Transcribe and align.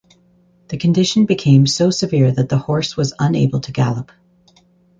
The 0.69 0.77
condition 0.79 1.27
became 1.27 1.67
so 1.67 1.91
severe 1.91 2.31
that 2.31 2.49
the 2.49 2.57
horse 2.57 2.97
was 2.97 3.13
unable 3.19 3.59
to 3.59 3.71
gallop. 3.71 4.11